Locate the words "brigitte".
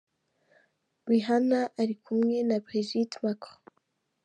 2.63-3.17